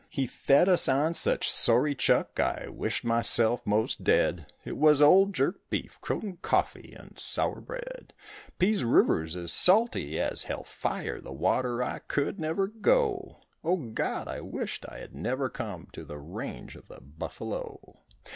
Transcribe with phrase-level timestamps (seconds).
[0.09, 5.31] He fed us on such sorry chuck I wished myself most dead, It was old
[5.35, 8.11] jerked beef, croton coffee, and sour bread.
[8.57, 14.27] Pease River's as salty as hell fire, the water I could never go, O God!
[14.27, 17.95] I wished I had never come to the range of the buffalo.